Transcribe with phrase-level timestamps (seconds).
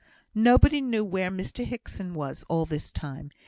[0.33, 3.29] Nobody knew where Mr Hickson was all this time.